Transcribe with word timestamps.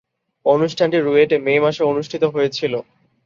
অনুষ্ঠানটি 0.45 0.97
রুয়েটে 0.99 1.37
মে 1.37 1.53
মাসে 1.59 1.81
অনুষ্ঠিত 1.83 2.23
হয়েছিলো। 2.25 2.79